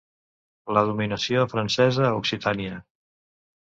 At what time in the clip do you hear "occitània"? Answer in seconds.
2.25-2.85